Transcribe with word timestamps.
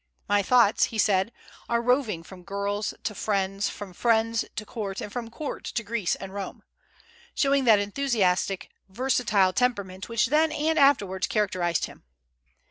"My 0.27 0.41
thoughts," 0.41 0.85
he 0.85 0.97
said, 0.97 1.31
"are 1.69 1.79
roving 1.79 2.23
from 2.23 2.41
girls 2.41 2.95
to 3.03 3.13
friends, 3.13 3.69
from 3.69 3.93
friends 3.93 4.43
to 4.55 4.65
court, 4.65 4.99
and 4.99 5.13
from 5.13 5.29
court 5.29 5.63
to 5.65 5.83
Greece 5.83 6.15
and 6.15 6.33
Rome," 6.33 6.63
showing 7.35 7.65
that 7.65 7.77
enthusiastic, 7.77 8.71
versatile 8.89 9.53
temperament 9.53 10.09
which 10.09 10.25
then 10.25 10.51
and 10.51 10.79
afterwards 10.79 11.27
characterized 11.27 11.85
him. 11.85 12.03